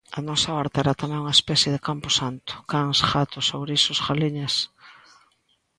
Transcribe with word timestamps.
A 0.19 0.21
nosa 0.27 0.51
horta 0.57 0.77
era 0.83 0.99
tamén 1.01 1.21
unha 1.23 1.37
especie 1.39 1.73
de 1.75 1.83
camposanto: 1.87 2.53
cans, 2.71 2.97
gatos, 3.13 3.47
ourizos, 3.59 3.99
galiñas... 4.07 4.55